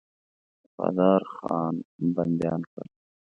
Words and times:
وفادارخان 0.63 1.75
بنديان 2.13 2.61
کړل. 2.71 2.89